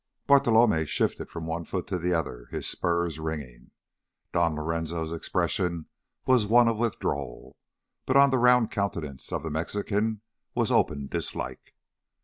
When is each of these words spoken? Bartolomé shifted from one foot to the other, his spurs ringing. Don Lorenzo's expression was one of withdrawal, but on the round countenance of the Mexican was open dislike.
Bartolomé 0.25 0.87
shifted 0.87 1.29
from 1.29 1.45
one 1.45 1.63
foot 1.63 1.85
to 1.85 1.99
the 1.99 2.11
other, 2.11 2.47
his 2.49 2.65
spurs 2.67 3.19
ringing. 3.19 3.69
Don 4.33 4.55
Lorenzo's 4.55 5.11
expression 5.11 5.85
was 6.25 6.47
one 6.47 6.67
of 6.67 6.77
withdrawal, 6.79 7.55
but 8.07 8.17
on 8.17 8.31
the 8.31 8.39
round 8.39 8.71
countenance 8.71 9.31
of 9.31 9.43
the 9.43 9.51
Mexican 9.51 10.21
was 10.55 10.71
open 10.71 11.05
dislike. 11.05 11.75